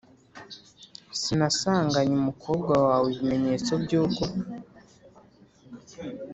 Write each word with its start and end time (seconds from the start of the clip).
Sinasanganye 1.19 2.13
umukobwa 2.21 2.73
wawe 2.85 3.07
ibimenyetso 3.15 3.71
by 3.83 3.93
uko 4.03 4.23